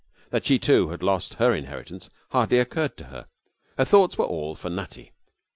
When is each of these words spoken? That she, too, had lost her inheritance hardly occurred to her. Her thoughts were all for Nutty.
That 0.31 0.47
she, 0.47 0.57
too, 0.57 0.89
had 0.89 1.03
lost 1.03 1.35
her 1.35 1.53
inheritance 1.53 2.09
hardly 2.29 2.57
occurred 2.57 2.97
to 2.97 3.03
her. 3.03 3.27
Her 3.77 3.85
thoughts 3.85 4.17
were 4.17 4.25
all 4.25 4.55
for 4.55 4.71
Nutty. 4.71 5.11